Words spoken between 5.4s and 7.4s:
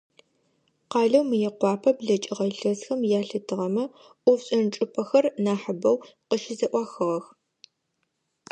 нахьы бэу къыщызэӀуахыгъэх.